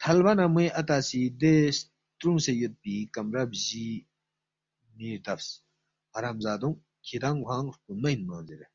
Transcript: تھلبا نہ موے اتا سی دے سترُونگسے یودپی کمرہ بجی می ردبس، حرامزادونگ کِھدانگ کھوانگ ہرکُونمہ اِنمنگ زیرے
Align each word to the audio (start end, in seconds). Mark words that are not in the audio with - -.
تھلبا 0.00 0.32
نہ 0.38 0.46
موے 0.52 0.66
اتا 0.80 0.98
سی 1.08 1.20
دے 1.40 1.54
سترُونگسے 1.76 2.52
یودپی 2.60 2.94
کمرہ 3.14 3.44
بجی 3.50 3.86
می 4.96 5.08
ردبس، 5.16 5.48
حرامزادونگ 6.14 6.76
کِھدانگ 7.06 7.40
کھوانگ 7.44 7.66
ہرکُونمہ 7.72 8.10
اِنمنگ 8.12 8.44
زیرے 8.46 8.66